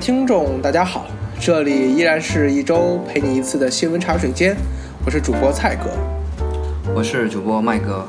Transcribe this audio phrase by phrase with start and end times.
[0.00, 1.04] 听众，大家好，
[1.38, 4.56] 这里依然是一周陪你一次的新闻茶水间，
[5.04, 5.90] 我是主播蔡哥，
[6.94, 8.02] 我是主播麦哥。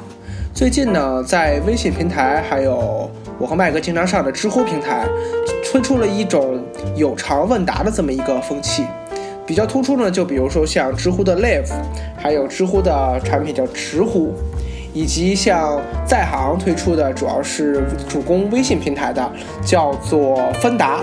[0.53, 5.05] 最近呢，在微信平台还有我和麦哥经常上的知乎平台，
[5.65, 6.63] 推出了一种
[6.95, 8.85] 有偿问答的这么一个风气。
[9.45, 11.73] 比较突出呢，就比如说像知乎的 Live，
[12.17, 14.33] 还有知乎的产品叫直呼。
[14.93, 19.31] 以及像在行推出的，主要是主攻微信平台的，
[19.63, 20.99] 叫做芬达，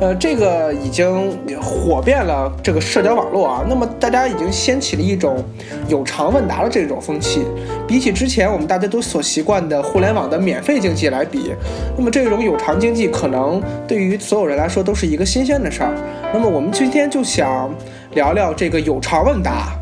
[0.00, 3.64] 呃，这个已经火遍了这个社交网络啊。
[3.68, 5.42] 那么大家已经掀起了一种
[5.88, 7.46] 有偿问答的这种风气。
[7.86, 11.52] 比起之前我们大家都所习惯的互联网的免费经济来比，
[11.96, 15.94] 那么这种有偿经济可能对于所有人来说都是一个新鲜的事儿。
[16.32, 17.72] 那么我们今天就想
[18.14, 19.72] 聊聊这个有偿问答。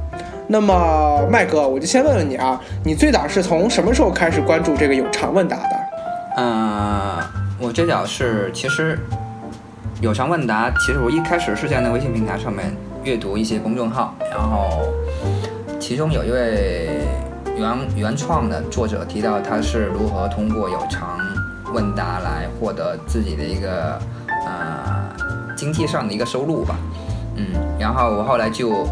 [0.47, 5.77] 那么麦哥，我就先问问你啊，你最早是从什么时候开始关注这个有偿问答的？
[6.37, 7.17] 嗯，
[7.59, 8.98] 我最早是其实
[10.05, 12.70] 有偿问答，其实我一开始是在那微信平台上面
[13.05, 14.83] 阅读一些公众号，然后
[15.80, 17.08] 其中有一位
[17.56, 21.19] 原原创的作者提到他是如何通过有偿
[21.72, 23.98] 问答来获得自己的一个
[24.47, 25.08] 呃
[25.56, 26.77] 经济上的一个收入吧，
[27.36, 27.47] 嗯，
[27.80, 28.86] 然后我后来就。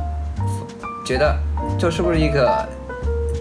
[1.04, 1.36] 觉得
[1.76, 2.64] 这是不是一个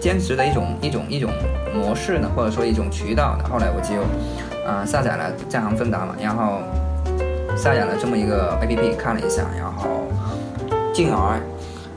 [0.00, 1.30] 兼职的一种一种一种
[1.72, 2.28] 模式呢？
[2.34, 3.44] 或者说一种渠道呢？
[3.48, 4.02] 后来我就
[4.68, 6.58] 啊下载了在行芬达嘛，然后
[7.56, 10.06] 下载了这么一个 APP 看了一下，然后
[10.92, 11.40] 进而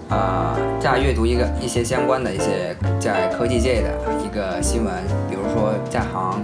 [0.10, 3.90] 啊再阅读一个一些相关的一些在科技界的
[4.24, 4.94] 一个新闻，
[5.30, 6.44] 比如说在行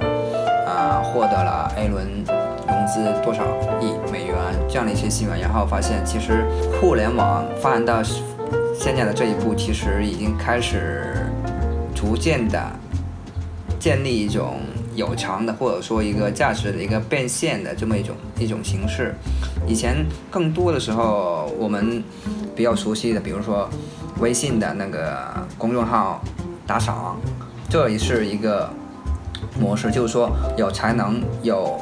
[0.67, 2.07] 啊获得了 A 轮
[2.67, 3.43] 融资多少
[3.79, 4.35] 亿美元
[4.67, 6.45] 这样的一些新闻，然后发现其实
[6.79, 8.01] 互联网发展到。
[8.73, 11.13] 现在的这一步其实已经开始
[11.93, 12.59] 逐渐的
[13.79, 14.55] 建立一种
[14.95, 19.15] 有偿的，或者说一个价值的一个变现的这么一种一种形式。
[19.67, 22.03] 以前更多的时候，我们
[22.55, 23.69] 比较熟悉的，比如说
[24.19, 26.21] 微信的那个公众号
[26.65, 27.17] 打赏，
[27.69, 28.69] 这也是一个
[29.59, 31.79] 模式，就是说有才能有。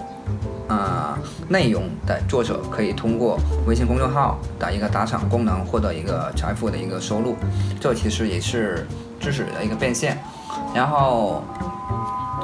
[0.67, 7.35] 啊，内容的作者可以通过微信公众号的一个打赏功能获得一个财富的一个收入，
[7.79, 8.85] 这其实也是
[9.19, 10.15] 知识的一个变现。
[10.71, 11.43] 然后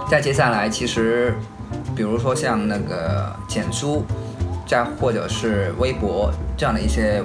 [0.07, 1.33] 再接下来，其实
[1.95, 4.05] 比如说像那个简书，
[4.67, 7.23] 再或者是微博这样的一些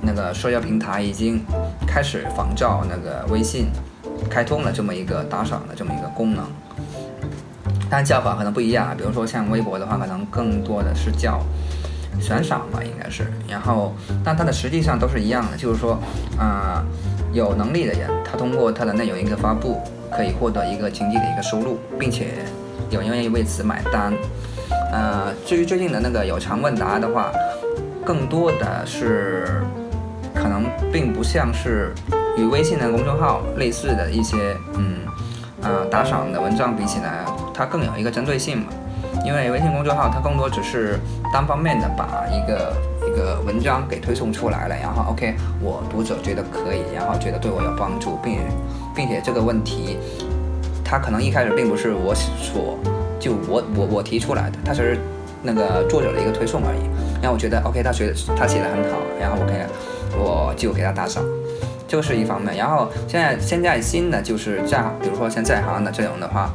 [0.00, 1.44] 那个社交平台，已经
[1.86, 3.66] 开始仿照那个微信
[4.30, 6.44] 开通了这么一个打赏的这么一个功能。
[7.90, 11.40] 但叫法可能不一样，比如说像微博的话，可能更多的是叫
[12.20, 13.30] 悬赏吧，应该是。
[13.48, 15.98] 然后，但它的实际上都是一样的，就是说，
[16.38, 16.84] 啊，
[17.32, 19.80] 有能力的人，他通过他的内容一个发布，
[20.16, 22.28] 可以获得一个经济的一个收入，并且
[22.90, 24.12] 有人愿意为此买单。
[24.92, 27.30] 呃，至于最近的那个有偿问答的话，
[28.04, 29.62] 更多的是
[30.34, 31.92] 可能并不像是
[32.38, 35.00] 与微信的公众号类似的一些，嗯，
[35.62, 37.24] 啊，打赏的文章比起来。
[37.52, 38.66] 它更有一个针对性嘛，
[39.26, 41.00] 因为微信公众号它更多只是
[41.32, 42.72] 单方面的把一个
[43.04, 48.38] 一个文章给推送出来了，然后 OK，我读者觉得可以，然后觉得对我有帮助，并
[48.94, 49.98] 并且这个问题，
[50.84, 52.78] 它可能一开始并不是我所
[53.18, 54.96] 就我我我提出来的，它是
[55.42, 56.86] 那个作者的一个推送而已。
[57.20, 59.66] 然后我觉得 OK，他写他写的很好，然后 OK，
[60.16, 61.24] 我就给他打赏，
[61.88, 62.56] 这个是一方面。
[62.56, 66.48] 然后现在现在新的就是这样比如说像在行的这种的话。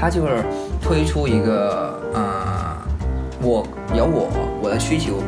[0.00, 0.44] 他就是
[0.86, 2.76] 推出一个，呃，
[3.42, 4.30] 我有我
[4.62, 5.20] 我的需求，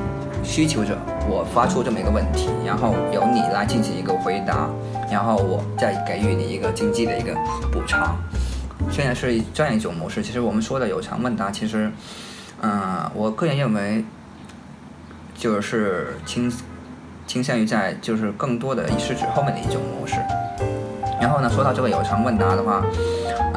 [0.45, 0.97] 需求者，
[1.29, 4.71] 我发出这么一个问题，然后由你来进行一个回答，
[5.11, 7.35] 然后我再给予你一个经济的一个
[7.73, 8.17] 补偿。
[8.89, 10.23] 现在是这样一种模式。
[10.23, 11.91] 其实我们说的有偿问答，其实，
[12.63, 14.05] 嗯，我个人认为，
[15.35, 16.53] 就是倾
[17.27, 20.15] 倾向于在就是更多的是指后面的一种模式。
[21.21, 22.85] 然后呢，说到这个有偿问答的话。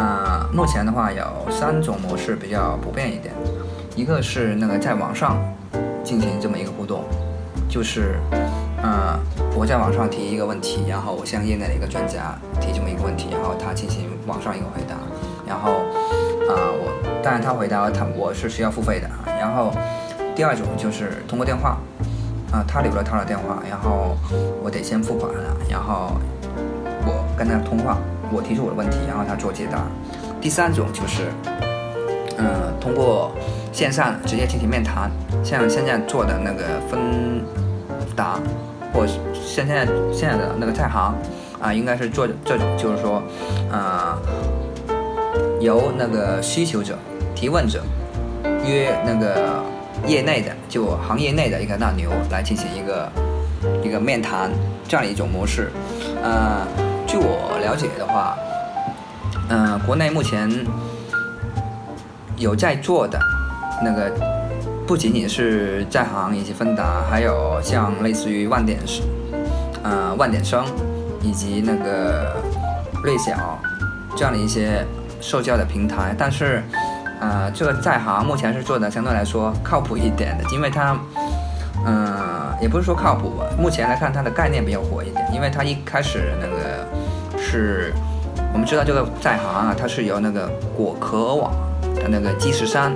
[0.01, 3.35] 呃，目前的话有三种模式比较普遍一点，
[3.95, 5.37] 一个是那个在网上
[6.03, 7.03] 进行这么一个互动，
[7.69, 8.15] 就是，
[8.81, 9.19] 呃，
[9.55, 14.95] 我在网上提一个问题，然后我向业内的一个专家提这么一个问题，然后他进行网上一个回答，
[15.47, 15.73] 然后，
[16.49, 19.71] 啊，我当然他回答他我是需要付费的，然后
[20.35, 21.77] 第二种就是通过电话，
[22.51, 24.17] 啊，他留了他的电话，然后
[24.63, 26.17] 我得先付款了，然后
[27.05, 27.99] 我跟他通话。
[28.31, 29.85] 我提出我的问题，然后他做解答。
[30.39, 31.27] 第三种就是，
[32.37, 33.31] 嗯，通过
[33.71, 35.11] 线上直接进行面谈，
[35.43, 37.43] 像现在做的那个芬
[38.15, 38.39] 达，
[38.93, 41.13] 或像现在现在的那个在行，
[41.59, 43.21] 啊，应该是做这种，就是说，
[43.71, 44.17] 啊，
[45.59, 46.97] 由那个需求者、
[47.35, 47.83] 提问者
[48.65, 49.63] 约那个
[50.07, 53.11] 业内的就行业内的一个大牛来进行一个
[53.83, 54.49] 一个面谈
[54.87, 55.71] 这样一种模式。
[56.23, 56.65] 呃，
[57.11, 58.37] 据我了解的话，
[59.49, 60.49] 嗯，国内目前
[62.37, 63.19] 有在做的
[63.83, 64.09] 那个，
[64.87, 68.79] 不仅仅是在行以及芬达，还有像类似于万点，
[69.83, 70.63] 呃，万点生
[71.21, 72.33] 以及那个
[73.03, 73.59] 瑞小
[74.15, 74.85] 这样的一些
[75.19, 76.63] 社交的平台，但是。
[77.19, 80.97] 呃，这个在行目前是做的相对来说靠谱一点的，因为它，
[81.85, 82.17] 嗯，
[82.59, 86.60] 也不是说靠谱吧，目前来看它的概念比较火一点，因为它一开始那个
[87.51, 87.91] 是，
[88.53, 91.51] 我们知道这个在行啊，它是由那个果壳网
[91.95, 92.93] 的那个基石山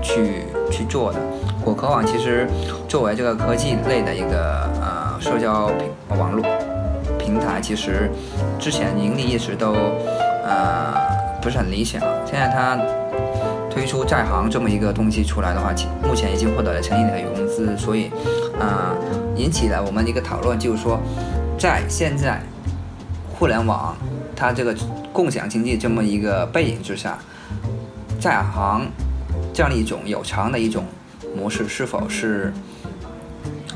[0.00, 1.18] 去去做的。
[1.64, 2.46] 果壳网其实
[2.86, 6.44] 作为这个科技类的一个呃社交平网络
[7.18, 8.08] 平台，其实
[8.60, 9.72] 之前盈利一直都
[10.44, 10.94] 呃
[11.42, 12.78] 不是很理想，现在它。
[13.68, 15.70] 推出在行这么一个东西出来的话，
[16.02, 18.10] 目前已经获得了成亿的融资，所以，
[18.58, 18.96] 呃，
[19.36, 20.98] 引起了我们一个讨论，就是说，
[21.58, 22.40] 在现在
[23.38, 23.94] 互联网
[24.34, 24.74] 它这个
[25.12, 27.18] 共享经济这么一个背景之下，
[28.18, 28.86] 在行
[29.52, 30.84] 这样的一种有偿的一种
[31.36, 32.52] 模式，是否是，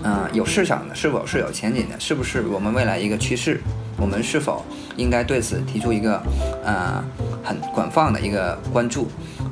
[0.03, 3.61] 呃，有市场的，是否是有前景的，是不是我们未来一个趋势？
[3.99, 4.65] 我们是否
[4.97, 6.23] 应该对此提出一个，
[6.65, 7.05] 呃，
[7.45, 9.09] 很广泛的一个关注？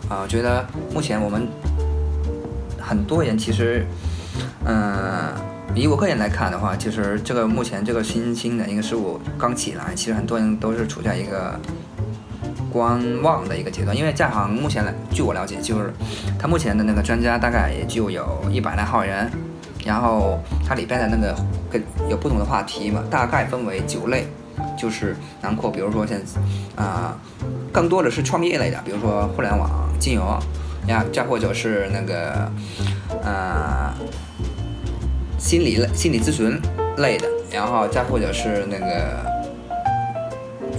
[0.08, 1.46] 啊，我觉得目前我们
[2.81, 3.87] 很多人其实，
[4.64, 5.34] 嗯，
[5.78, 11.58] 以我个人来看的话，其实这个目前这个新兴的一个事物刚起来，其实很多人都是处在一个
[12.72, 13.96] 观望的一个阶段。
[13.96, 15.92] 因为在行目前来，据我了解，就是
[16.38, 19.30] 它目前的那个专家大概也就有一百来号人，
[19.84, 21.36] 然后它里边的那个
[21.70, 24.26] 跟有不同的话题嘛，大概分为九类。
[24.76, 26.20] 就是囊括，比如说现
[26.74, 27.16] 啊，
[27.72, 30.26] 更多的是创业类的，比如说互联网金融
[30.88, 32.50] 呀，再或者是那个
[33.22, 33.92] 呃
[35.38, 36.61] 心理类、心理咨询
[36.99, 38.87] 类的，然后再或者是那个，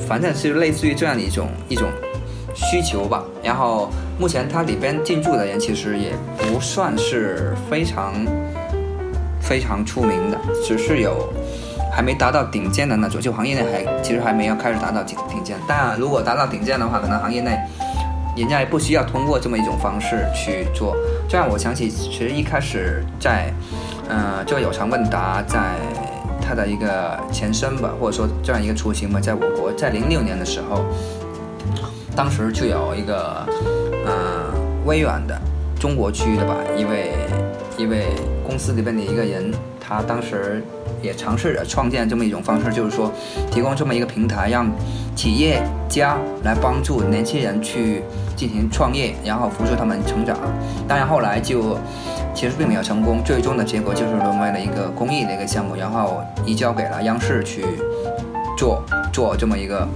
[0.07, 1.89] 反正是类似于这样的一种一种
[2.53, 3.23] 需求吧。
[3.41, 3.89] 然后
[4.19, 8.13] 目前它里边进驻的人其实也不算是非常
[9.41, 11.31] 非常出名的，只是有。
[11.91, 15.57] 还没达到顶尖的那种，就行业内还其实还没有开始达到顶顶尖。
[15.67, 17.59] 当然，如果达到顶尖的话，可能行业内
[18.37, 20.95] 人家也不需要通过这么一种方式去做。
[21.27, 23.51] 这样我想起，其实一开始在，
[24.09, 25.75] 呃，这个有偿问答在
[26.41, 30.83] 它的一个前身吧，或者说这样一个雏形吧，在我国在零六年的时候，
[32.15, 33.45] 当时就有一个，
[34.05, 34.51] 呃，
[34.85, 35.39] 微软的
[35.79, 37.13] 中国区的吧，一位
[37.77, 38.07] 一位
[38.45, 40.61] 公司里边的一个人，他当时。
[41.01, 43.11] 也尝试着创建这么一种方式，就是说，
[43.51, 44.69] 提供这么一个平台，让
[45.15, 48.03] 企业家来帮助年轻人去
[48.35, 50.37] 进行创业，然后扶助他们成长。
[50.87, 51.77] 当然后来就
[52.33, 57.63] 其实并没有成功，最终的结果就是沦为了一个公益的一个项目，然后移交给了央视去
[58.57, 59.87] 做做这么一个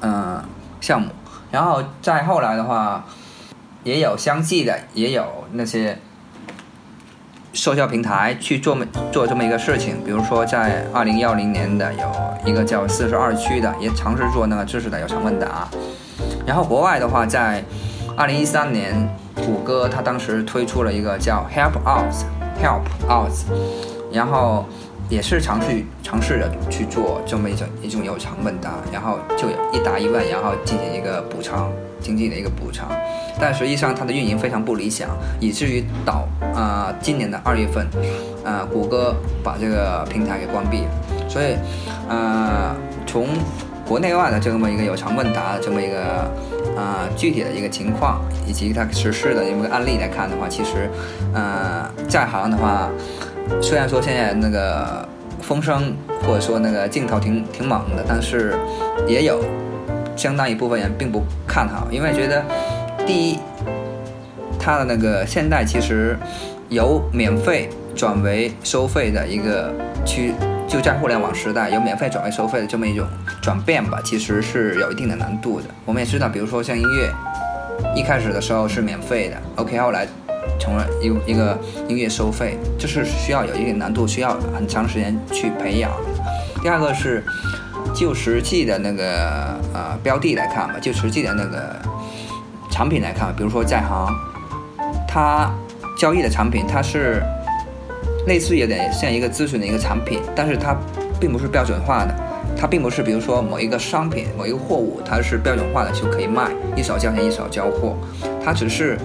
[0.00, 0.42] 嗯
[0.80, 1.08] 项目。
[1.50, 3.04] 然后再后来的话，
[3.84, 5.98] 也有相继的，也有那些。
[7.56, 8.76] 社交平台去做
[9.10, 12.04] 做这么一个事情，比如说在二零幺零年的有
[12.44, 15.66] 一个叫四十二区的，也尝试做那个知识的有偿问答。
[16.46, 17.64] 然后国外的话，在
[18.14, 23.32] 二零一三年，谷歌它当时推出了一个叫 Help Out，Help Out，
[24.12, 24.66] 然后
[25.08, 31.72] 也是尝试尝试着去做这么一种一种有偿问答，然后就一答一问，然后进行一个补偿。
[32.06, 32.88] 经济的一个补偿，
[33.40, 35.08] 但实际上它的运营非常不理想，
[35.40, 37.84] 以至于到啊今年的二月份，
[38.44, 40.90] 啊谷歌把这个平台给关闭了。
[41.28, 41.56] 所以，
[42.08, 42.72] 呃，
[43.04, 43.26] 从
[43.84, 46.30] 国内外的这么一个有偿问答这么一个
[46.76, 50.88] 啊具体的一个情况，以及它实施的一个案例来看的话，其实，
[51.34, 52.88] 呃，在行的话，
[53.60, 55.06] 虽然说现在那个
[55.42, 58.54] 风声或者说那个劲头挺挺猛的，但是
[59.08, 59.42] 也有。
[60.16, 62.42] 相当一部分人并不看好，因为觉得，
[63.06, 63.38] 第一，
[64.58, 66.16] 它的那个现在其实
[66.70, 69.72] 由免费转为收费的一个
[70.06, 70.32] 区，
[70.66, 73.06] 就在互联网时代由免费转为收费的这么一种
[73.42, 75.66] 转变吧，其实是有一定的难度的。
[75.84, 77.12] 我们也知道，比如说像音乐，
[77.94, 80.06] 一开始的时候是免费的，OK，后来
[80.58, 81.58] 成了一一个
[81.88, 85.92] 音乐收费，这是需要有一定难度，需要很长时间去培养。
[86.62, 87.22] 第二个是。
[87.96, 91.74] 就实际的那个呃标的来看嘛，就实际的那个
[92.70, 94.14] 产品来看，比如说在行，
[95.08, 95.50] 它
[95.96, 97.22] 交易的产品，它是
[98.26, 100.76] 类似有点像一个咨询的一个产品，但是它
[101.18, 102.14] 并不是标准化的，
[102.54, 107.96] 它并不是比如说某一个商品、某一个货物，它是标准化的就可以卖，一手交钱一手交货，
[108.44, 108.98] 它只是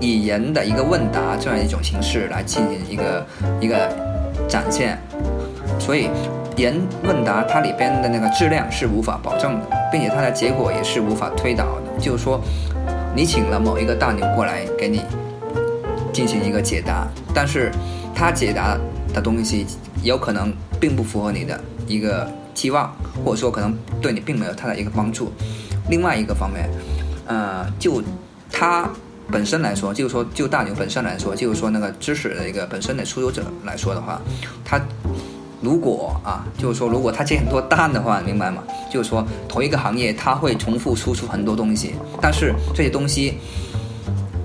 [0.00, 3.26] 以人的一个问答这样一种形式来进行一个
[3.60, 3.88] 一个
[4.48, 4.98] 展现，
[5.78, 6.10] 所以
[6.58, 12.00] 人问答它里边的那个质量是无法保证的，并且它的结果也是无法推导的。
[12.00, 12.40] 就是说，
[13.14, 15.02] 你请了某一个大牛过来给你
[16.12, 17.70] 进行一个解答，但是
[18.14, 18.76] 他解答
[19.14, 19.64] 的东西
[20.02, 22.92] 有可能并不符合你的一个期望，
[23.24, 25.32] 或者说可能对你并没有太大一个帮助。
[25.88, 26.68] 另外一个方面，
[27.26, 28.02] 呃，就
[28.50, 28.90] 他。
[29.30, 34.18] 本身来说，就是说，就大牛本身来说，就是说那个知识的一个本身的出游者来说的话，
[34.64, 34.80] 他
[35.60, 38.62] 如果啊，就是说如果他接很多单的话，明白吗？
[38.90, 43.38] 就是说同一个行业他会重复输出很多东西，但是这些东西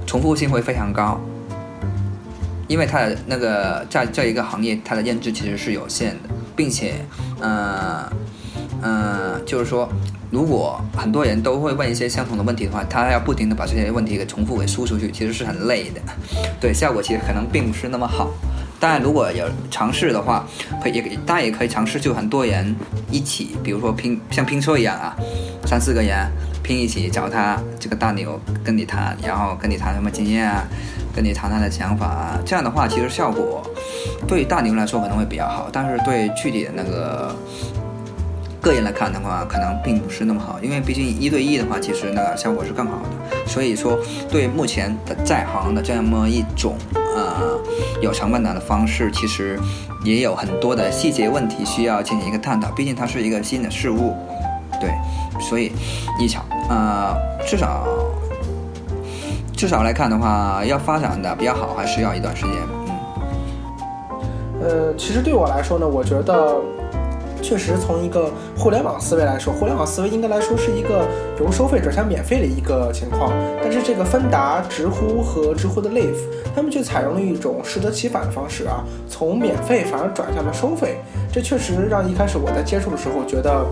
[0.06, 1.20] 重复性会非常高，
[2.68, 6.94] 因为他的那个在这一个行业，他的认知其实是有限的，并且，
[7.40, 8.12] 呃，
[8.82, 9.88] 呃，就是说。
[10.34, 16.02] 如果很多人都会问一些相同的问题的话，他要不停的把这些问题给重复给输出去，其实是很累的，
[16.60, 18.32] 对，效果其实可能并不是那么好。
[18.84, 20.46] 当然，如果有尝试的话，
[20.82, 22.76] 可以，大家也可以尝试，就很多人
[23.10, 25.16] 一起，比如说拼像拼车一样啊，
[25.66, 26.30] 三四个人
[26.62, 30.68] 拼一起找他这个大牛跟你谈，然后跟你谈什么经验啊，
[31.16, 33.66] 跟你谈他的想法啊，这样的话其实效果
[34.28, 37.34] 对大牛来说可能会比较好，但是对具体的那个。
[38.64, 43.38] 个人来看的话，可能并不是那么好，因为毕竟一对一的话，其实那个效果是更好的。
[43.46, 44.00] 所以说，
[44.32, 47.60] 对目前的在行的这么一种呃
[48.02, 49.60] 有偿问答的方式，其实
[50.06, 52.72] 也有很多的细节问题需要进行一个探讨。
[52.72, 54.16] 毕竟它是一个新的事物，
[54.80, 54.90] 对，
[55.42, 55.74] 所以
[56.18, 57.14] 一场呃
[57.46, 57.86] 至少
[59.58, 62.54] 至少来看的话，要发展的比较好，还是要一段时间。
[64.62, 66.62] 嗯，呃，其实对我来说呢，我觉得。
[67.44, 71.06] 确实，从一个互联网思维来说，互联网思维应该来说是一个
[71.40, 73.34] 由收费转向免费的一个情况。
[73.62, 76.16] 但是这个芬达、知乎和知乎的 Live，
[76.56, 80.98] 他们却采用了一种适得其反的方式啊，从免费反而转向了收费。
[81.34, 83.66] 这确实让一开始我在接触的时候觉得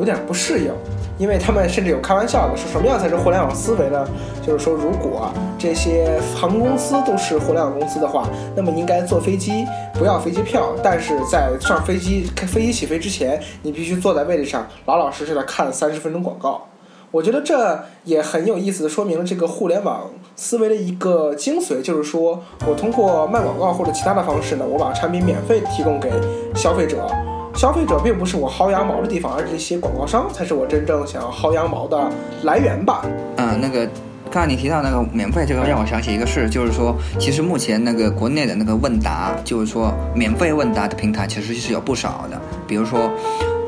[0.00, 0.72] 有点不适应。
[1.16, 4.04] 因为他们甚至有开玩笑的，说什么样才是互联网思维呢？
[4.44, 16.66] 就是说，如果这些航空公司都是互联网公司的话，那么应该坐飞机不要飞机票，但是在上飞机、开飞机起飞之前，你必须坐在位置上，老老实实的看三十分钟广告。
[17.14, 26.10] 我觉得这也很有意思说明了这个互联网思维的一个精髓，就是说我通过卖广告或者其他的方式呢，我把产品免费提供给
[26.56, 27.08] 消费者。
[27.54, 32.10] 消费者并不是我薅羊毛的地方，而这些广告商才是我真正想要薅羊毛的
[32.42, 33.06] 来源吧。
[33.36, 33.88] 嗯，那个
[34.28, 42.36] 刚才你提到那个免费，这个让我想起一个事，就是说，其实目前那个国内的那个问答，就是说免费问答的平台，其实是有不少的。
[42.66, 43.08] 比如说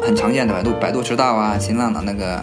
[0.03, 2.43] 很常见的百度百度知道啊，新浪的那个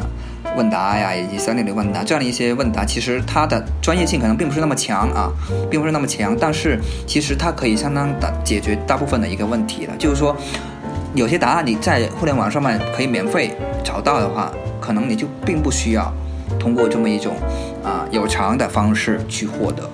[0.56, 5.32] 问答呀，以及三六零问答这样的一些问答，其实它的专业性可能并不是那么强啊，
[5.70, 10.36] 并不是那么强，但是其实它可以相当的解决大部分的一个问题了，就是说。
[11.16, 16.12] 有些答案你在互联网上面可以免费找到的话，可能你就并不需要
[16.60, 17.36] 通过这么一种
[17.84, 19.88] 啊有偿的方式去获得，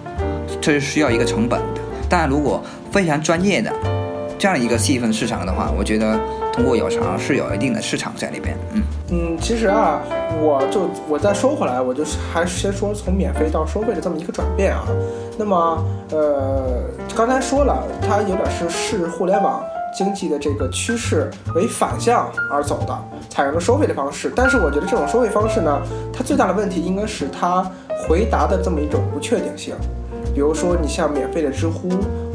[0.62, 1.82] 这是需要一个成本的。
[2.10, 3.70] 但如果非常专业的
[4.38, 6.18] 这样一个细分市场的话，我觉得
[6.54, 8.56] 通过有偿是有一定的市场在里边。
[8.72, 10.00] 嗯嗯，其实啊，
[10.42, 14.84] 我就我再说回来，我就是还是先说从免费到收费的这么一个转变啊。
[15.38, 16.84] 那么呃，
[17.16, 19.62] 刚才说了，它有点是视互联网。
[19.92, 22.96] 经济的这个趋势为反向而走的，
[23.28, 24.32] 采用了收费的方式。
[24.36, 25.82] 但是我觉得这种收费方式呢，
[26.14, 27.66] 它最大的问题应该是它
[27.98, 29.74] 回答的这么一种不确定性。
[30.32, 31.90] 比如说，你像免费的知乎，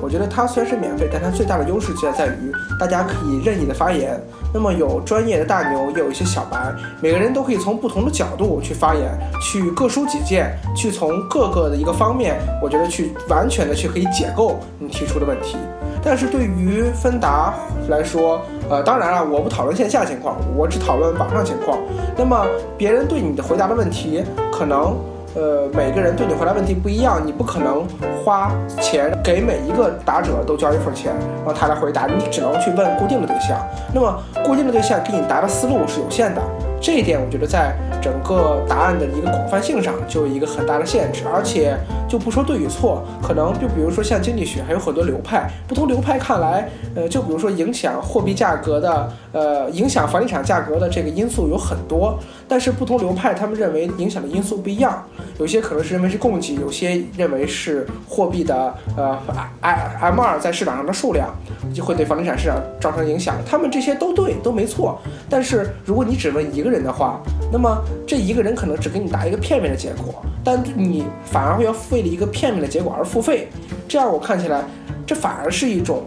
[0.04, 4.20] 我觉得它虽然是免费，但它最大的优势就在于大家可以任意的发言。
[4.52, 6.70] 那么有专业的大牛，也有一些小白，
[7.00, 15.56] 每个人都可以从不同的角度去发言，去各抒己见，去从各个的一个方面，我觉得去完全的去可以解构你提出的问题。
[16.02, 17.54] 但是对于芬达
[17.88, 21.78] 来说，呃，当然了，我不讨论线下情况，我只讨论网上情况。
[22.14, 22.46] 那么
[22.76, 24.94] 别人对你的回答的问题，可能，
[25.34, 27.84] 呃，每个人对你回答问题不一样，你不可能
[28.24, 31.12] 花钱给每一个答者都交一份钱，
[31.44, 33.58] 让他来回答，你只能去问固定的对象。
[33.92, 36.40] 那么固定的对象给你答的思路是有限的。
[36.80, 41.76] 这一点，我觉得在整个答案的一个广泛性上就有一个很大的限制，而且
[42.06, 55.02] 就不说对与错，可能就比如说像经济学，还有很多流派，不同流派看来，呃，就比如说影响货币价格的，呃，影响房地产价格的这个因素有很多，但是不同流派他们认为影响的因素不一样，
[55.38, 59.18] 有些可能是认为是供给，有些认为是货币的，呃
[59.62, 61.34] M 二在市场上的数量
[61.72, 66.74] 就会对房地产市场造成影响，他们这些都对，都没错，但是如果你只问一个人。
[66.74, 73.46] 人的话，那么这一个人可能只给你答一个片面的结果，但你反而会要为了一个片面的结果而付费，
[73.86, 74.64] 这样我看起来，
[75.06, 76.02] 这反而是一种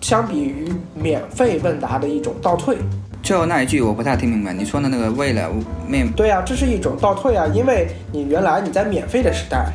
[0.00, 2.76] 相比于免费问答的一种倒退。
[3.20, 5.50] 最后那一句我不太听明白，你说的那个为了
[5.88, 9.72] 免对啊，这是一种倒退啊，因为你原来你在免费的时代，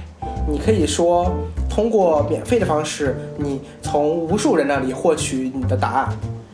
[0.48, 1.36] 你可以说
[1.70, 6.10] 通过免费的方式，你从无数人那里获取你的答案，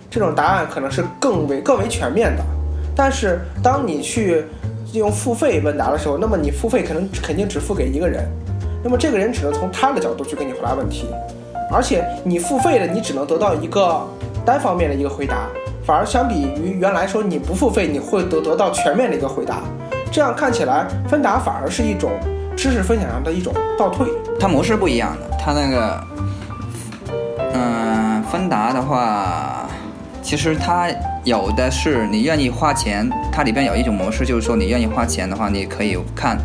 [0.10, 2.44] 这种答案可能是更为更为全面的。
[2.96, 4.46] 但是当你去
[4.94, 8.26] 用付费问答的时候，那么你付费可能肯定只付给一个人，
[8.86, 11.08] 那么这个人只能从他的角度去给你回答问题，
[11.72, 14.08] 而且你付费的你只能得到一个
[14.46, 15.48] 单方面的一个回答。
[15.84, 19.64] 反而相比于原来说你不付费，你会得得到全面的一个回答，
[20.12, 22.12] 这样看起来分达反而是一种
[22.56, 24.08] 知识分享上的一种倒退。
[24.40, 26.00] 它模式不一样的，它那个，
[27.56, 29.68] 嗯，分达的话，
[30.22, 30.90] 其实它
[31.24, 36.38] 有的是你愿意花钱，它里边有一种模式，就是说你愿意花钱的话，你可以看，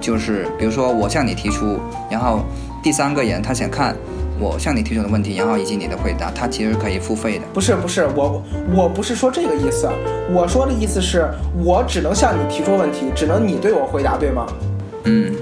[0.00, 1.78] 就是比如说我向你提出，
[2.10, 2.40] 然后
[2.82, 3.94] 第三个人他想看。
[4.42, 7.44] 我向你提出的问题，然后以及你的回答，他其实可以付费的。
[7.52, 8.42] 不是不是，我
[8.74, 9.86] 我不是说这个意思，
[10.32, 11.28] 我说的意思是
[11.62, 14.46] 我只能向你提出问题，只能你对我回答，对吗？
[15.04, 15.36] 嗯。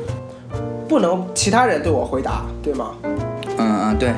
[0.89, 2.91] 不能其他人对我回答，对吗？
[3.59, 4.13] 嗯嗯，对。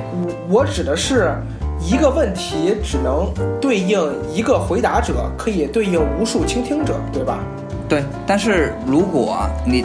[0.49, 1.31] 我我指的是
[1.79, 3.31] 一个问题只能
[3.61, 4.01] 对应
[4.33, 7.41] 一个回答者，可以对应无数倾听者，对吧？
[7.87, 8.03] 对。
[8.27, 9.85] 但是如果你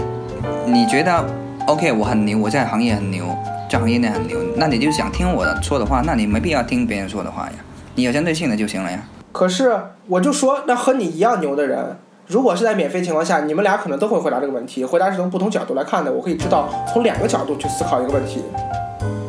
[0.65, 1.23] 你觉得
[1.67, 3.25] OK，我很牛，我在行业很牛。
[3.67, 7.53] 这行业内很牛，那你就想听我说的话，那你没必要听别人说的话呀，
[7.95, 8.99] 你有针对性的就行了呀。
[9.31, 9.75] 可是
[10.07, 18.43] 我就说，那和你一样牛的人，如果是在免费情况下，你们俩可能都会回答这个问题，回答是从不同角度来看的，我可以知道从两个角度去思考一个问题。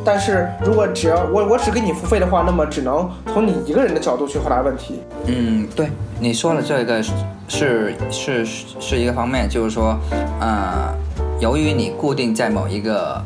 [0.05, 5.01] 但是如果只要我我只给你付费的话，那么只能从你一个人的角度去回答问题。
[5.25, 5.88] 嗯，对，
[6.20, 7.03] 你说的这个
[7.49, 8.46] 是是
[8.79, 9.99] 是一个方面，就是说，
[10.38, 10.94] 呃，
[11.38, 13.20] 由于你固定在某一个。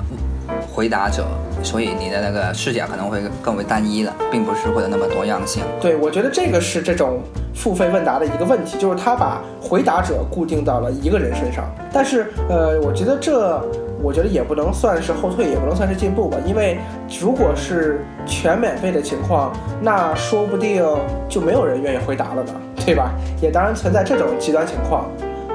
[0.73, 1.25] 回答者，
[1.63, 5.63] 所以你的那个视角可能会更为单一了，并不是会有那么多样性。
[5.81, 7.21] 对，我觉得这个是这种
[7.55, 11.65] 付费问答的一个问题，就是他把回答者固定到了一个人身上。
[11.93, 13.63] 但是，呃，我觉得这，
[14.03, 16.37] 我觉得也不能算是后退，也不能算是进步吧。
[16.45, 16.79] 因为
[17.21, 20.85] 如果是全免费的情况，那说不定
[21.29, 22.53] 就没有人愿意回答了呢，
[22.85, 23.13] 对吧？
[23.41, 25.09] 也当然存在这种极端情况。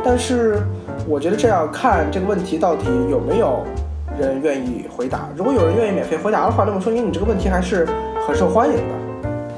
[0.05, 0.61] 但是，
[1.07, 3.63] 我觉得这要看这个问题到底有没有？
[4.17, 7.85] 人愿意回答，如果有人愿意免费回答的话，那么说明你这个问题还是
[8.25, 8.93] 很受欢迎的。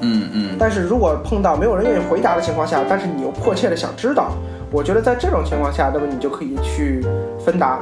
[0.02, 0.56] 嗯嗯。
[0.58, 4.32] 但是如果碰到没有人愿意回答的情况下，但是你又迫切的想知道，
[4.71, 7.06] 我觉得在这种情况下，那么你就可以去
[7.45, 7.78] 分答，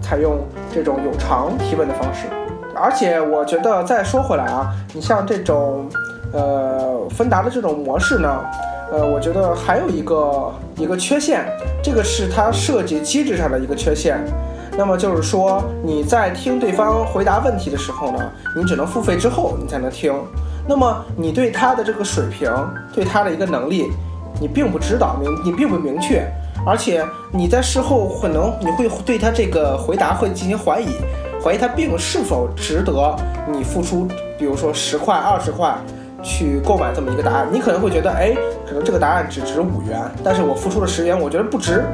[0.00, 0.38] 采用
[0.72, 2.28] 这种有偿提问的方式。
[2.76, 5.88] 而且我觉得再说回来啊，你像这种
[6.32, 8.44] 呃分答的这种模式呢，
[8.90, 11.44] 呃，我觉得还有一个一个缺陷，
[11.82, 14.18] 这个是它设计机制上的一个缺陷。
[14.78, 18.18] 那么就是说，你在听对方回答问题的时候呢，
[18.56, 20.14] 你只能付费之后你才能听。
[20.66, 22.50] 那么你对他的这个水平，
[22.94, 23.90] 对他的一个能力，
[24.40, 26.26] 你并不知道，明你并不明确，
[26.64, 30.88] 而且你在事后可能你会对他这个回答会进行怀疑，
[31.42, 33.16] 怀疑他并是否值得
[33.50, 34.06] 你付出，
[34.38, 35.76] 比如说十块、二十块
[36.22, 37.46] 去购买这么一个答案。
[37.50, 38.34] 你可能会觉得，哎，
[38.66, 41.84] 可能这个答案只值五元，但是我付出了十元，我觉得不值。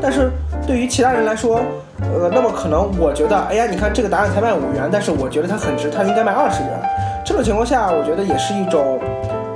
[0.00, 0.30] 但是
[0.66, 1.60] 对于其他人来说，
[2.00, 6.70] 呃，那么可能我觉得，哎呀，你看这个答案才卖五元，但是我觉得它很值，它应该卖二十元。
[7.24, 8.98] 这种情况下，我觉得也是一种，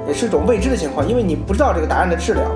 [0.06, 2.50] 也是一种未知的情况，因为你不知道这个答案的质量，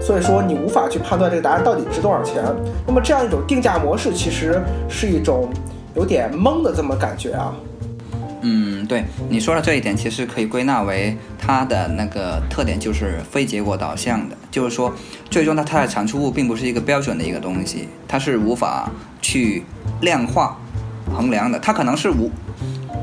[0.00, 2.42] 所以说你无法去判断这个答案到底值多少钱。
[2.86, 4.58] 那么这样一种定价模式，其实
[4.88, 5.50] 是一种
[5.94, 7.54] 有点懵的这么感觉啊。
[8.40, 14.92] 嗯，对你说的这一点，其实可以归纳为它的那个特点就是非结果导向的，就是说，
[15.30, 18.90] 最终它它的产出物并不是一个标准的一个东西，它是无法
[19.22, 19.64] 去
[20.00, 20.58] 量化
[21.14, 22.30] 衡量的，它可能是无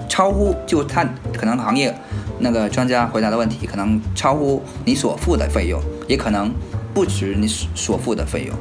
[0.10, 1.96] 超乎就它可能行业
[2.40, 6.52] 那个专家回答的问题，可能超乎你所付的费用，也可能
[6.94, 8.56] 不值你所付的费用。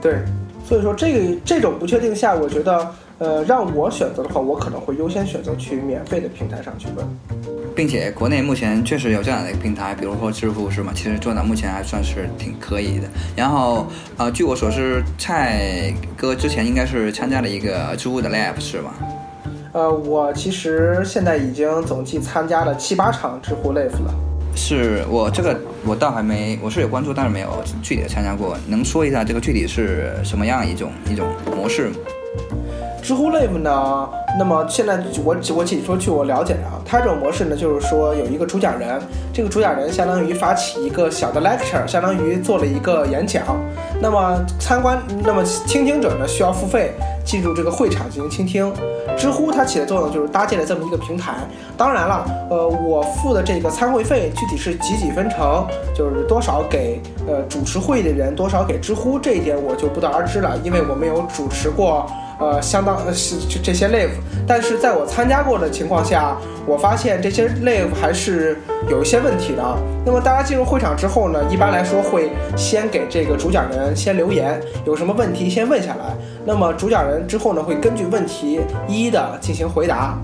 [0.00, 0.22] 对，
[0.66, 2.94] 所以说这个这种不确定下，我觉得。
[3.18, 7.06] 呃，让我选择的话，我可能会优先选择去免费的平台上去问，
[7.74, 10.92] 并且国内目前确实有这样的一个平台，比如说知乎是吗？
[10.94, 13.08] 其实做到目前还算是挺可以的。
[13.34, 13.86] 然后，
[14.18, 18.92] 呃，据我所知，蔡哥之前应该是参加了一个知乎的 Lab 是吗？
[19.72, 24.14] 呃，我其实现在已经总计参加了七八场知乎 Live 了。
[24.54, 27.48] 是我这个我倒还没，我是有关注，但是没有
[27.82, 28.58] 具体的参加过。
[28.66, 31.90] 能说一下这个具体是什么样一种一种模式？
[33.02, 39.00] 知乎 Live 呢，那么现在我我仅说据我了解的啊，它这种模式呢，就是说有一个主讲人，
[39.32, 43.44] 这个主讲人相当于发起一个小的 lecture，相当于做了一个演讲。
[44.02, 46.92] 那么参观，那么倾听者呢需要付费
[47.24, 48.72] 进入这个会场进行倾听。
[49.16, 51.34] 知乎它起的作用就是搭建了这么一个平台。
[51.76, 62.04] 当然了，呃，我付的这个参会费具体是几几分成，就是多少给呃主持会议的人，多少给知乎，这一点我就不得而知了，因为我没有主持过。
[62.38, 64.10] 呃，相当呃是这些 live，
[64.46, 68.58] 但是在我参加过的情况下，我发现这些 live 还是
[68.90, 69.62] 有一些问题的。
[70.04, 76.14] 那么大家进入会场之后呢，一般来说会先给这个主讲人先留言，有什么问题先问下来。
[76.44, 80.18] 那么主讲人之后呢，会根据问题一一的进行回答。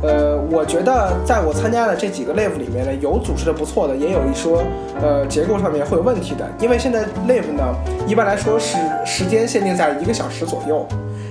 [0.00, 4.62] 呃，我觉得在我参加的这几个 live 里面呢，有组织的不错的，也有一说
[5.02, 6.48] 呃结构上面会有问题的。
[6.60, 7.74] 因为现在 live 呢，
[8.06, 10.86] 一般来说是时间限定在一个小时左右。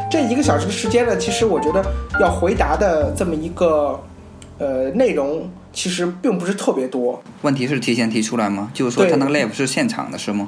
[0.10, 1.84] 这一个小时的时间呢，其实我觉得
[2.20, 4.00] 要回答的这么一个
[4.58, 7.22] 呃内容，其实并不是特别多。
[7.42, 8.72] 问题是提前提出来吗？
[8.74, 10.48] 就是说他那个 live 是现场的是吗？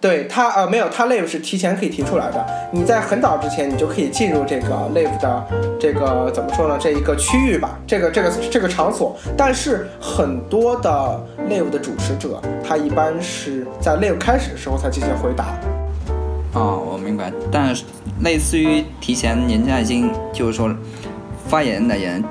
[0.00, 2.46] 对他呃没有，他 live 是提前可以提出来的。
[2.72, 5.44] 你在很早之前，你就可以进入这个 live 的
[5.78, 6.76] 这个怎么说呢？
[6.80, 9.16] 这一个区域吧，这个这个这个场所。
[9.36, 15.46] 但是很多的 live 的主持者，他一般是在 live 开始的时候才进行回答。
[16.54, 17.32] 哦，我明白。
[17.52, 17.84] 但是
[18.22, 20.70] 类似于提前，人家已经就是说，
[21.46, 22.24] 发言的人，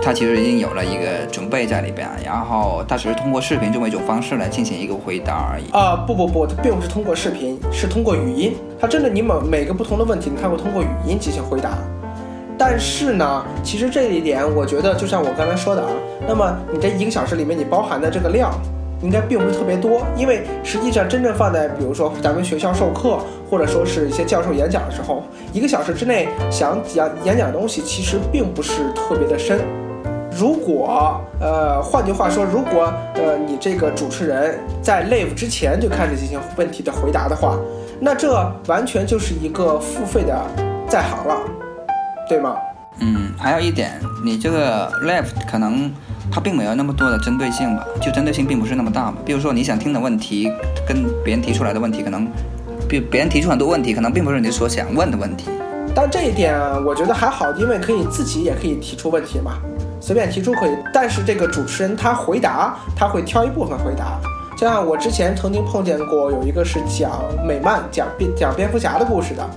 [0.00, 5.70] 他其实已经有了一个准备在里边，然后他只是通过视频这么一种方式来进行一个回答而已。
[5.72, 8.54] 啊，不不不，他并不是通过视频，是通过语音。
[8.80, 11.76] 他针对你每每个不同的问题，他会通过语音进行回答。
[12.56, 15.90] 但是呢，其实这一点，我觉得就像我刚才说的啊，
[16.26, 18.52] 那么你这一个小时里面，你包含的这个量。
[19.00, 29.60] 应该并不是特别多，因为实际上真正放在比如说咱们学校授课，或者说是一些教授演讲的时候，一个小时之内想讲演讲的东西其实并不是特别的深。
[30.36, 37.56] 如果呃，换句话说，如果呃你这个主持人在 live 之前就开始进行问题的回答的话，
[38.00, 38.32] 那这
[38.66, 40.36] 完全就是一个付费的
[40.88, 41.36] 在行了，
[42.28, 42.56] 对吗？
[43.00, 43.92] 嗯，还有一点，
[44.24, 45.92] 你这个 live 可能。
[46.30, 49.18] 它并没有那么多的针对性吧，就针对性并不是那么大嘛。
[49.24, 50.50] 比如说你想听的问题，
[50.86, 52.28] 跟别人提出来的问题，可能，
[52.88, 55.48] 比别人提出很多问题，可能并不是你所想问的问题。
[55.94, 59.54] 但这一点我觉得还好，因为可以自己也可以提出问题嘛，
[60.00, 60.76] 随便提出可以。
[60.92, 64.20] 但是这个主持人他回答，他会挑一部分回答。
[64.56, 69.48] 就像我之前曾经碰见过，有一个是讲美漫、讲蝙讲蝙蝠侠的故事的。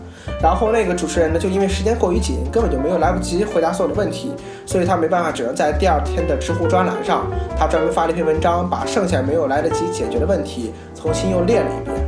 [0.41, 4.34] 然后那个主持人呢，就因为时间过于紧，根本就没有来不及回答所有的问题，
[4.65, 12.00] 所以他没办法，只能在第二天的知乎专栏上，他专门发了一篇文章，把剩下没有来得及解决的问题重新又列了一遍。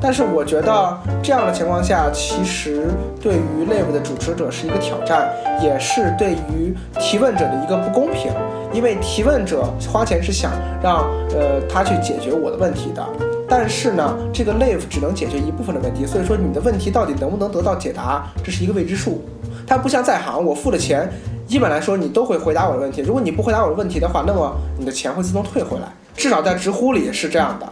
[0.00, 2.88] 但是我觉得这样的情况下，其实
[3.20, 5.28] 对于 live 的主持者是一个挑战，
[5.60, 8.32] 也是对于提问者的一个不公平，
[8.72, 13.04] 因为提问者花钱是想让呃他去解决我的问题的。
[13.48, 19.24] 但是呢，这个 live 只能解决一部分的问题，所以说你的问题到底能不能得到解答，这是一个未知数。
[19.66, 21.10] 它不像在行，我付了钱，
[21.48, 23.00] 一般来说你都会回答我的问题。
[23.00, 25.88] 如果你不回答我的问题的话，那么你的钱会自动退回来。
[26.14, 27.66] 至少在知乎里是这样的。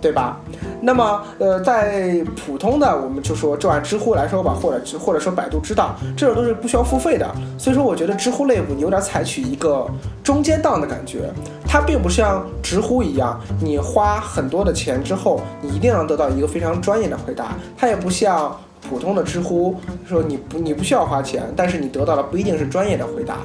[0.00, 0.40] 对吧？
[0.80, 7.34] 那么，呃，在普通的，我们就说就按知乎来说吧，或者或者说百度知道，这种都是不需要付费的。
[7.58, 9.86] 所以说，我觉得知乎类有点采取一个
[10.22, 11.30] 中间档的感觉，
[11.66, 17.56] 它并不像知乎一样，你花很多的钱之后，你一定能得到一个非常专业的回答。
[17.76, 18.56] 它也不像
[18.88, 19.74] 普通的知乎，
[20.06, 23.38] 说你不你不需要花钱，但是你得到的不一定是专业的回答。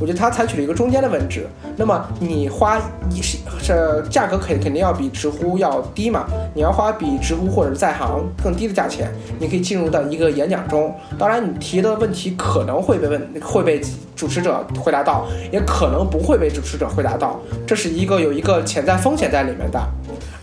[0.00, 1.46] 我觉得它采取了一个中间的位置。
[1.76, 2.78] 那么你花
[3.10, 6.26] 一是是价格肯肯定要比知乎要低嘛？
[6.54, 10.94] 你要花比知乎或者在行更低的价钱，你可以进入到一个演讲中。
[11.18, 13.80] 当然，你提的问题可能会被问会被
[14.14, 19.80] 主持者回答到，也可能不会被主持者回答到，这是一个有一个潜在风险在里面的。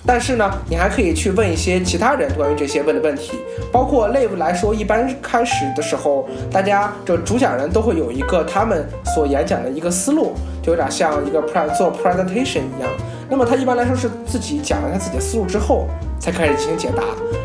[0.06, 3.40] 但是呢，你还可以去问一些其他人关于这些问的问题，
[3.72, 12.90] 包括 live 来说，一般开始的时候，大家这主讲人都会有一个他们所演讲的一个思路，就有点像一个 pre 做 presentation 一样。
[13.30, 15.88] 那么他一般来说是自己讲了他自己的思路之后，
[16.20, 17.04] 才开始进行解答。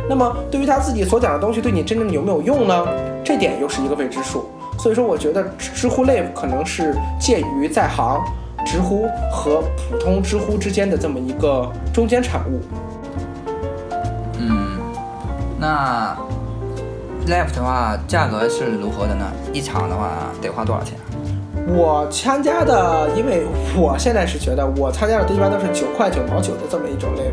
[0.08, 2.86] 那么对于他自己所讲的东西，对你真正有没有用呢？
[3.22, 4.48] 这点又是一个未知数。
[4.78, 8.22] 所以说，我觉得知乎 live 可能是介于在行。
[8.66, 12.60] 知乎和普通知乎之间的这么一个中间产物。
[14.38, 14.76] 嗯，
[15.58, 16.14] 那
[17.26, 19.24] Live 的话价格是如何的呢？
[19.52, 20.98] 一场的话得花多少钱？
[21.68, 27.32] 我参加的，因为我现在是觉得我参加的一般都是九块九毛九的这么一种 Live。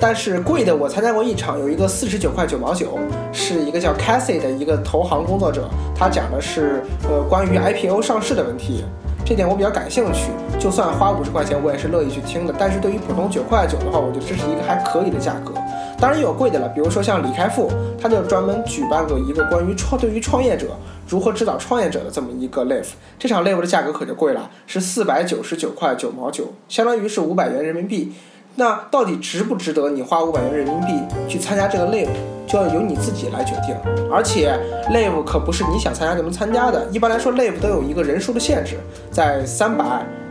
[0.00, 2.98] 但是贵的我参加过一场，有一个四十九块九毛九，
[3.32, 8.84] 是一个叫 Cassie 的一个投行工作者，他讲的是呃关于 IPO 上市的问题。
[9.24, 12.54] 这点我比较感兴趣，就算花五十块钱，我也是乐意去听的。
[12.58, 15.54] 但是对于普通九块九的话，我觉得这是一个还可以的价格。
[15.98, 20.76] 当然也有贵的了，比如说像李开复，他就专门举办过一个关于创对于创业者
[21.08, 22.88] 如何指导创业者的这么一个 live。
[23.18, 28.12] 这场 live 的价格可就贵了，是四百九十九块九毛九，相当于是五百元人民币。
[28.56, 30.92] 那到底值不值得你花五百元人民币
[31.26, 32.08] 去参加这个 live，
[32.46, 33.74] 就要由你自己来决定。
[34.12, 34.58] 而且
[34.90, 38.76] live 可不是你想参加就能参加的，一般来说 live 都有一个人数的限制，
[39.10, 39.84] 在三百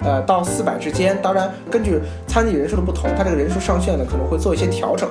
[0.04, 1.18] 呃到四百之间。
[1.22, 5.10] 当然，根据参与人数的不同，它这个人数上限呢可能会做一些调整。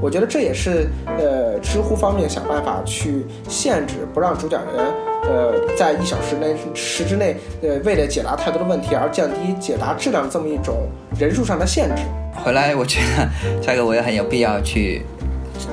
[0.00, 0.88] 我觉得这也是
[1.18, 4.86] 呃知乎方面想办法去限制，不让主讲人
[5.24, 10.88] 呃在一小时内时之内呃为了解答太多的问题而降低解答质量这么一种
[11.18, 12.02] 人数上的限制。
[12.44, 13.28] 回来，我觉得
[13.60, 15.02] 这个我也很有必要去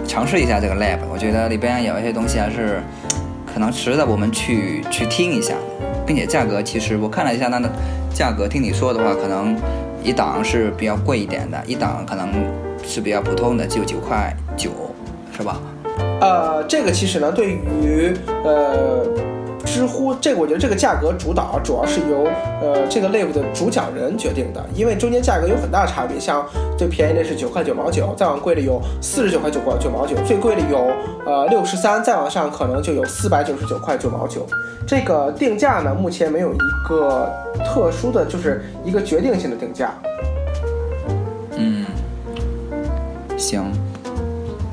[0.07, 0.99] 尝试一下这个 lab。
[1.11, 2.81] 我觉得里边有一些东西还是
[3.51, 5.53] 可能值得我们去去听一下，
[6.05, 7.69] 并且价格其实我看了一下它的
[8.13, 9.55] 价格，听你说的话，可能
[10.03, 12.29] 一档是比较贵一点的，一档可能
[12.83, 14.69] 是比较普通的，就九块九，
[15.35, 15.59] 是吧？
[16.21, 19.28] 呃，这个其实呢，对于呃。
[19.65, 22.25] 知乎这个，我觉得这个价格主导主要是由
[22.61, 26.19] 呃这个 live 的主讲人决定的，因为中间价格有很大差别。
[26.19, 26.45] 像
[26.77, 30.91] 最便宜的是九块九毛九，再往贵的有四十九块九块九毛九，最贵的有
[31.25, 34.45] 呃六十三，再往上可能就有四百九十九块九毛九。
[34.87, 37.31] 这个定价呢，目前没有一个
[37.65, 39.93] 特殊的就是一个决定性的定价。
[41.55, 41.85] 嗯，
[43.37, 43.71] 行，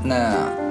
[0.03, 0.66] 那。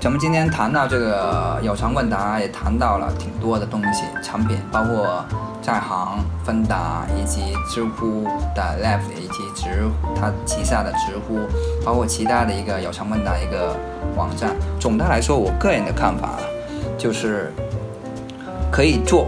[0.00, 5.22] 咱们今天谈到这个有偿问答，也谈到了挺多的东西，产品包括
[5.60, 9.84] 在行、芬达以及知乎的 Live 以及知
[10.16, 11.40] 它旗下的知乎，
[11.84, 13.76] 包括其他的一个有偿问答一个
[14.16, 14.56] 网站。
[14.80, 16.30] 总的来说，我个人的看法
[16.96, 17.52] 就是
[18.72, 19.26] 可以做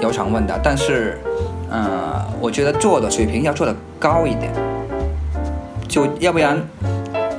[0.00, 1.20] 有偿问答，但是，
[1.70, 4.50] 呃，我觉得做的水平要做的高一点，
[5.86, 6.58] 就要不然。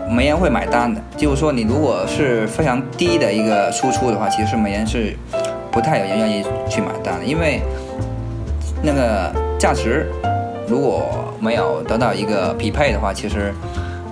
[0.10, 5.16] 没人会买单的，就是说，你如果是非常低的一个输出的话，其实没人是
[5.72, 7.62] 不太有人愿意去买单的，因为
[8.82, 10.10] 那个价值
[10.68, 13.54] 如果没有得到一个匹配的话，其实，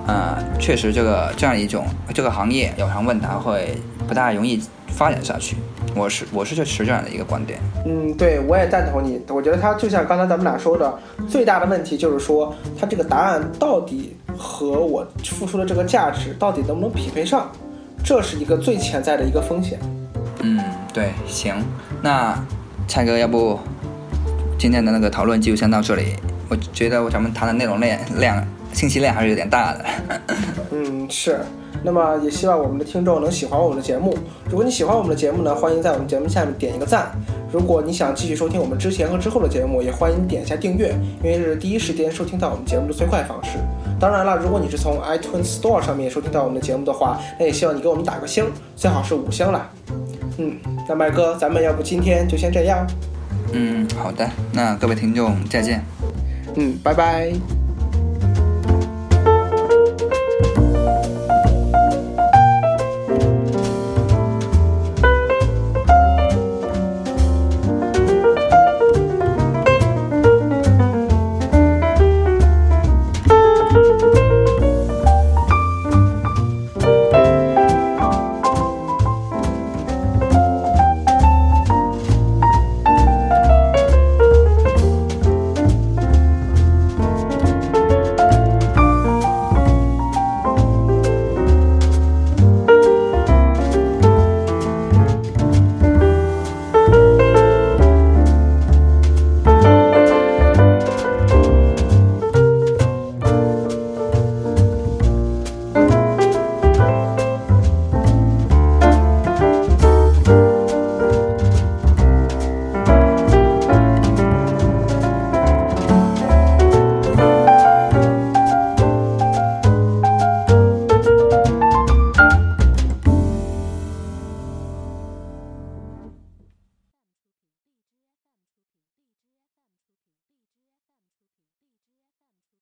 [0.05, 3.75] 呃，确实这个这样一种这个行业有偿问答会
[4.07, 5.55] 不大容易发展下去。
[5.95, 7.57] 我是我是持这样的一个观点。
[7.85, 9.21] 嗯，对，我也赞同你。
[9.29, 10.93] 我觉得它就像刚才咱们俩说的，
[11.27, 14.15] 最大的问题就是说，它这个答案到底。
[14.37, 17.49] 和我付出的这个价值到底能不能匹配上，
[18.03, 19.79] 这是一个最潜在的一个风险。
[20.41, 20.59] 嗯，
[20.93, 21.55] 对，行，
[22.01, 22.37] 那
[22.87, 23.59] 蔡哥，要不
[24.57, 26.15] 今天的那个讨论就先到这里。
[26.47, 29.85] 我觉得咱们谈的内容量量信息量还是有点大的。
[30.71, 31.39] 嗯，是。
[31.83, 34.17] 那么也希望我们的听众能喜欢我们的节目。
[34.49, 37.11] 如果你喜欢我们的节目呢，欢迎在我们节目下面点一个赞。
[37.51, 43.59] 如果你想继续收听我们之前和之后的节目，也欢迎点一下订阅，因为这是第一时间收听到我们节目的最快方式。
[44.05, 49.67] 当然了，如果你是从 iTunes Store 上面收听到我们的节目的话，那也希望你给我们打个星，最好是五星啦。
[50.37, 50.55] 嗯，
[50.87, 52.85] 那麦哥，咱们要不今天就先这样？
[53.51, 54.29] 嗯，好的。
[54.53, 55.83] 那各位听众再见。
[56.55, 57.64] 嗯，拜拜。